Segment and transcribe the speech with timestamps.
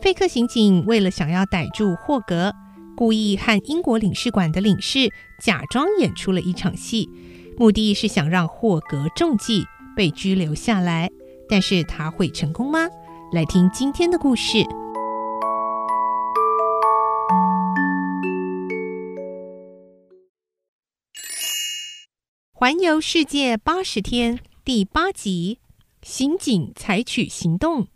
[0.00, 2.52] 费克刑警为了想要逮住霍格，
[2.96, 5.10] 故意和英国领事馆的领事
[5.40, 7.08] 假装演出了一场戏，
[7.58, 9.64] 目的是想让霍格中计，
[9.96, 11.10] 被拘留下来。
[11.48, 12.88] 但是他会成功吗？
[13.32, 14.64] 来听今天的故事。
[22.52, 25.58] 环游世界八十天第八集，
[26.02, 27.88] 刑警采取行动。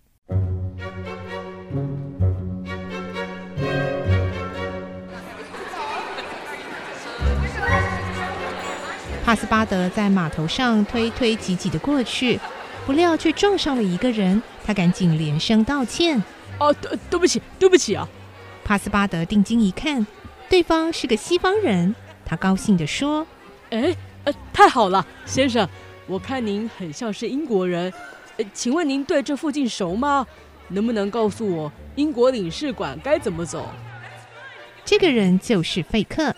[9.31, 12.37] 帕斯巴德在码头上推推挤挤的过去，
[12.85, 14.43] 不料却撞上了一个人。
[14.65, 16.21] 他赶紧连声道歉
[16.59, 18.09] ：“哦，对，对不起，对不起啊！”
[18.67, 20.05] 帕斯巴德定睛一看，
[20.49, 21.95] 对方是个西方人。
[22.25, 23.25] 他高兴地说
[23.71, 23.95] ：“哎。”
[24.27, 25.69] 呃，太好了，先生，
[26.09, 27.93] 我看您很像是英国人，
[28.37, 30.27] 呃，请问您对这附近熟吗？
[30.67, 33.69] 能不能告诉我英国领事馆该怎么走？
[34.85, 36.35] 这个人就是费克，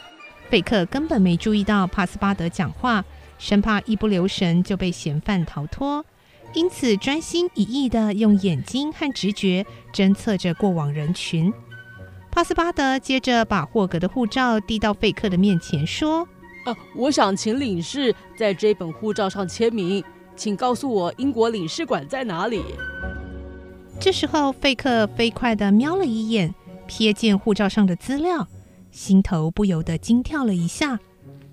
[0.53, 3.03] 费克根本没注意到帕斯巴德讲话，
[3.39, 6.05] 生怕一不留神就被嫌犯逃脱，
[6.53, 9.65] 因此专心一意地用眼睛和直觉
[9.95, 11.51] 侦测着过往人群。
[12.31, 16.29] 帕斯巴德接着把霍格的护照递到费克的面前，说。
[16.67, 20.05] 呃，我想请领事在这本护照上签名，
[20.37, 22.63] 请告诉我英国领事馆在哪里。
[23.99, 26.55] 这时候，费克飞快地瞄了一眼，
[26.87, 28.47] 瞥见护照上的资料，
[28.93, 31.01] 心头不由得惊跳了一下。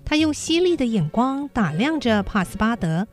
[0.04, 3.08] 他用犀利的眼光打量着帕斯巴德，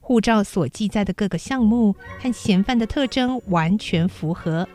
[0.00, 4.68] 护照所记载的各个项目和嫌犯的特征完全符合，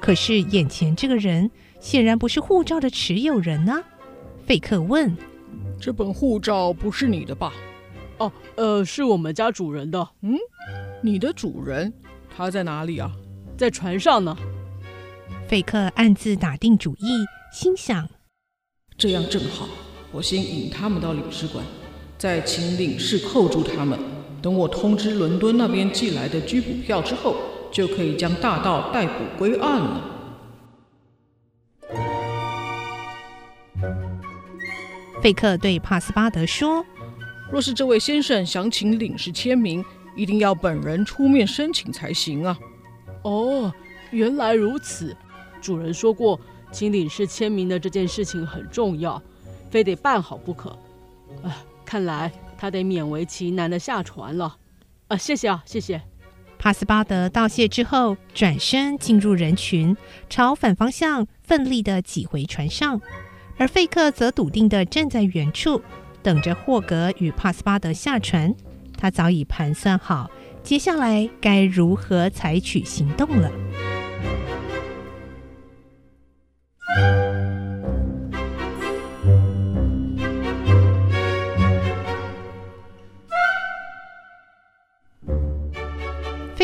[0.00, 3.82] 可是眼前这个人显然不是护照的持有人啊。
[4.44, 5.16] 费克问。
[5.80, 7.52] 这本护照不是你的吧？
[8.18, 10.08] 哦，呃，是我们家主人的。
[10.20, 10.36] 嗯，
[11.02, 11.92] 你的主人
[12.34, 13.10] 他在哪里啊？
[13.56, 14.36] 在船上呢。
[15.46, 18.08] 费克暗自打定主意，心想：
[19.02, 19.66] 这样正好，
[20.12, 21.64] 我先引他们到领事馆，
[22.16, 23.98] 再请领事扣住他们。
[24.40, 27.34] 等我通知伦敦那边寄来的拘捕票之后，
[27.72, 30.04] 就可以将大盗逮捕归案了。
[35.20, 36.86] 费克对帕斯巴德说
[37.50, 39.84] ：“若是这位先生想请领事签名，
[40.14, 42.56] 一定要本人出面申请才行啊。
[43.24, 43.72] ”“哦，
[44.12, 45.16] 原来如此。
[45.60, 46.40] 主人说过，
[46.72, 49.22] 请领事签名的这件事情很重要，
[49.70, 50.70] 非得办好不可。
[51.42, 54.56] 啊，看来他得勉为其难地下船了。
[55.08, 56.00] 啊，谢谢啊，谢谢。”
[56.58, 59.96] 帕斯巴德道谢之后，转身进入人群，
[60.30, 63.00] 朝反方向奋力地挤回船上。
[63.58, 65.82] 而费克则笃定地站在原处，
[66.22, 68.54] 等着霍格与帕斯巴德下船。
[68.96, 70.30] 他早已盘算好
[70.62, 73.50] 接下来该如何采取行动了。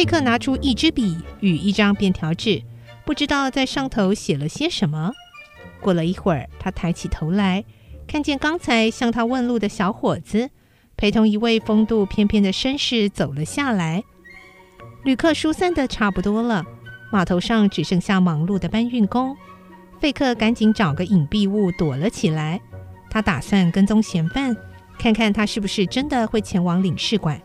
[0.09, 2.63] 克拿出一支笔与一张便条纸，
[3.05, 5.13] 不知道在上头写了些什么。
[5.81, 7.63] 过了一会儿，他抬起头来，
[8.07, 10.49] 看见刚才向他问路的小伙子，
[10.97, 14.03] 陪同一位风度翩翩的绅士走了下来。
[15.05, 16.65] 旅客疏散得差不多了，
[17.13, 19.37] 码头上只剩下忙碌的搬运工。
[20.01, 22.59] 费克赶紧找个隐蔽物躲了起来。
[23.11, 24.57] 他打算跟踪嫌犯，
[24.99, 27.41] 看看他是不是真的会前往领事馆。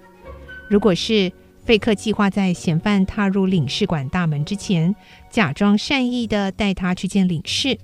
[0.69, 1.31] 如果是，
[1.63, 4.93] 费克计划在嫌犯踏入领事馆大门之前，
[5.29, 7.77] 假装善意的带他去见领事。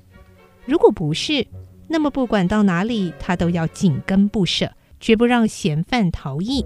[0.65, 1.47] 如果不是，
[1.87, 6.65] 那么不管到哪里，他都要紧跟不舍，绝不让嫌犯逃逸。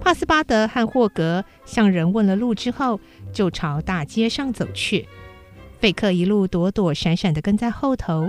[0.00, 2.98] 帕斯巴德和霍格向人问了路之后，
[3.30, 5.06] 就朝大街上走去。
[5.78, 8.28] 费克一路躲躲闪闪的跟在后头，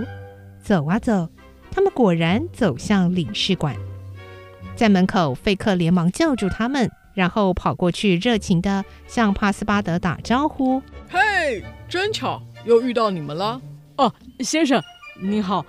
[0.62, 1.28] 走啊走，
[1.72, 3.74] 他们果然走向领事馆。
[4.76, 10.80] 在门口，费克连忙叫住他们，然后跑过去，热情地向帕斯巴德打招呼
[11.10, 13.60] ：“嘿，真巧，又遇到你们了。
[13.96, 14.82] 哦，先生，
[15.20, 15.64] 您好，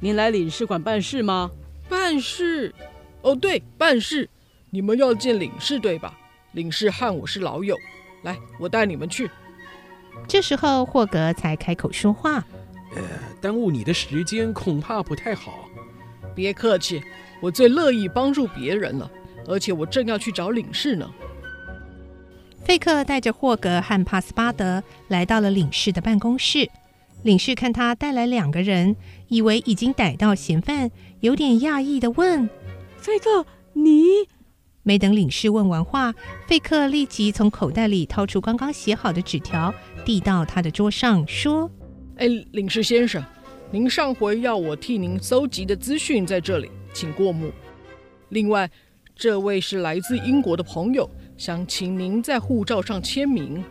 [0.00, 1.50] 您来领事馆办事吗？
[1.88, 2.74] 办事？
[3.22, 4.28] 哦，对，办事。”
[4.70, 6.12] 你们要见领事对吧？
[6.50, 7.76] 领事和我是老友，
[8.22, 9.30] 来，我带你们去。
[10.26, 12.44] 这时候霍格才开口说话
[12.94, 13.02] ：“呃，
[13.40, 15.68] 耽误你的时间恐怕不太好。”
[16.34, 17.02] 别客气，
[17.40, 19.10] 我最乐意帮助别人了，
[19.46, 21.08] 而且我正要去找领事呢。
[22.64, 26.68] 费克带着霍格和帕斯巴德来到了领事的办公室。
[27.22, 28.96] 领事看他带来两个人，
[29.28, 32.48] 以为已经逮到嫌犯，有点讶异地问
[32.98, 34.04] ：“费克，你？”
[34.82, 36.14] 没等领事问完话，
[36.46, 39.72] 费克立即从口袋里掏出刚刚写好的纸条，
[40.04, 41.70] 递到他的桌上，说
[42.16, 43.22] ：“哎，领事先生，
[43.72, 47.50] 您上回要我替您搜集的资讯在这里，请过目。
[48.28, 48.70] 另外，
[49.16, 53.64] 这位是来自英国的朋友，想请您在护照上签名。”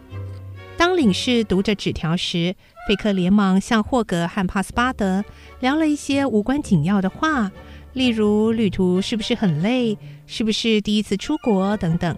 [0.76, 2.54] 当领事读着纸条时，
[2.86, 5.24] 费克连忙向霍格和帕斯巴德
[5.62, 7.50] 聊了一些无关紧要的话。
[7.94, 9.98] 例如旅途是不是很累？
[10.26, 12.18] 是不是第一次出国等等。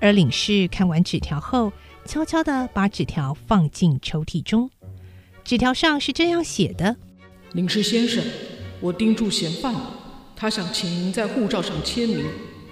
[0.00, 1.72] 而领事看完纸条后，
[2.04, 4.68] 悄悄地把纸条放进抽屉中。
[5.44, 6.96] 纸条上是这样写的
[7.52, 8.24] ：“领事先生，
[8.80, 9.74] 我盯住嫌犯，
[10.34, 12.24] 他想请您在护照上签名，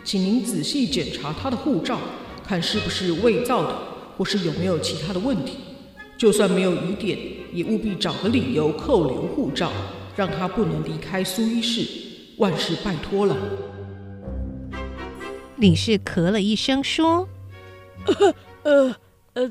[0.02, 1.98] 请您仔细检查他的护照，
[2.42, 3.78] 看是不是伪造的，
[4.16, 5.58] 或是有没有其他的问题。
[6.16, 7.18] 就算没有疑点，
[7.52, 9.70] 也务必找个理由扣留护照，
[10.16, 11.86] 让他不能离开苏伊士。”
[12.38, 13.36] 万事拜托了。
[15.56, 17.28] 领事咳了一声说
[18.08, 18.96] ：“呃呃
[19.34, 19.50] 呃，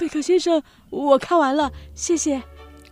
[0.00, 0.60] 费克先生，
[0.90, 2.42] 我看完了，谢谢。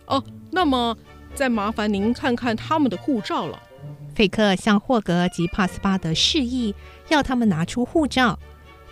[0.07, 0.97] 哦，那么
[1.33, 3.61] 再麻烦您看看他们的护照了。”
[4.15, 6.73] 费克向霍格及帕斯巴德示意，
[7.09, 8.39] 要他们拿出护照。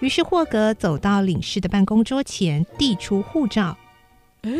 [0.01, 3.77] 于是霍格走到领事的办公桌前，递出护照。
[4.42, 4.51] 哎，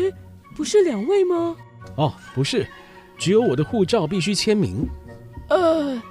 [0.56, 1.54] 不是两位吗？
[1.96, 2.66] 哦，不是，
[3.18, 4.88] 只有我的护照必须签名。
[5.50, 6.02] 呃，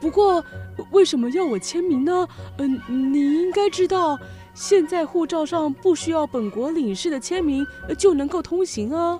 [0.00, 0.44] 不过
[0.92, 2.28] 为什么要我签名呢？
[2.58, 4.16] 嗯、呃，你应该知道，
[4.54, 7.66] 现在护照上不需要本国领事的签名
[7.98, 9.18] 就能够通行啊。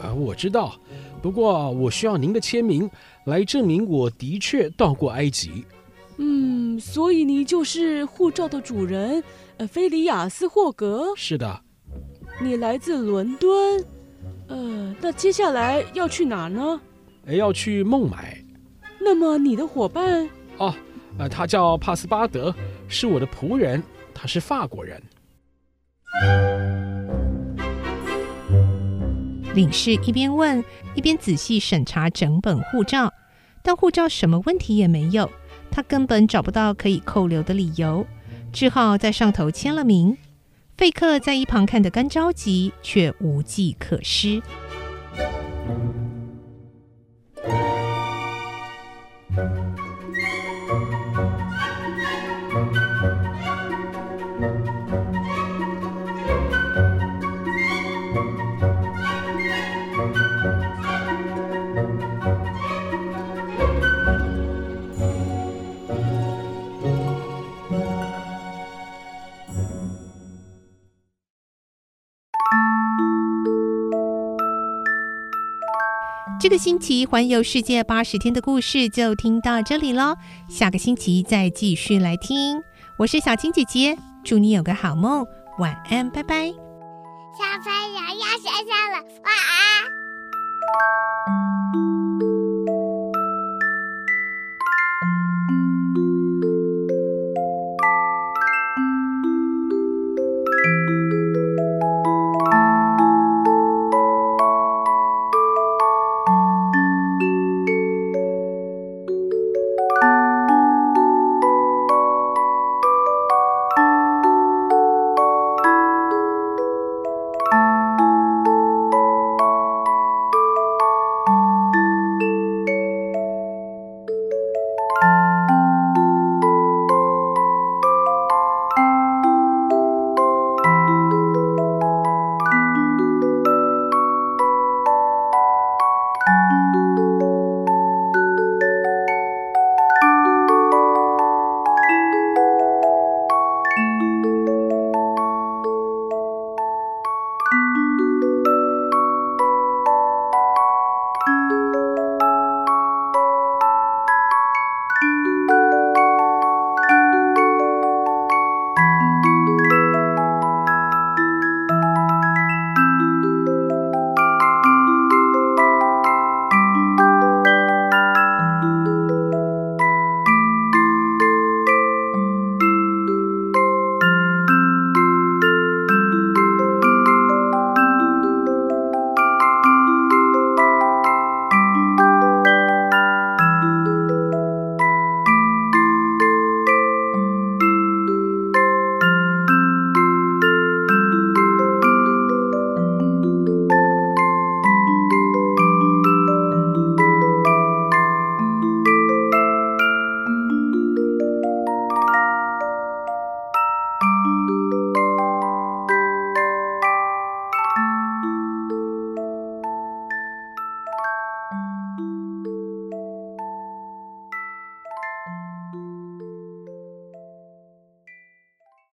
[0.00, 0.74] 啊，我知道，
[1.22, 2.90] 不过我需要您的签名
[3.26, 5.64] 来证明我的确到过埃及。
[6.16, 9.22] 嗯，所以你就是护照的主人，
[9.56, 11.08] 呃，菲里亚斯·霍格。
[11.16, 11.60] 是的。
[12.42, 13.84] 你来自伦敦，
[14.48, 16.80] 呃，那接下来要去哪呢？
[17.26, 18.36] 要去孟买。
[19.00, 20.28] 那么你的伙伴？
[20.58, 20.74] 哦，
[21.18, 22.54] 呃，他叫帕斯巴德，
[22.88, 23.82] 是我的仆人，
[24.12, 25.00] 他是法国人。
[29.54, 30.62] 领事一边问，
[30.94, 33.12] 一边仔细审查整本护照，
[33.62, 35.30] 但护照什么问题也没有，
[35.70, 38.04] 他根本找不到可以扣留的理由，
[38.52, 40.16] 只好在上头签了名。
[40.76, 44.42] 费克在一旁看得干着急，却无计可施。
[76.44, 80.14] 这个星期环游世界八十天的故事就听到这里喽，
[80.46, 82.62] 下个星期再继续来听。
[82.98, 85.26] 我是小青姐姐，祝你有个好梦，
[85.58, 86.48] 晚安，拜拜。
[86.48, 89.32] 小朋友要睡觉了，晚
[92.12, 92.53] 安。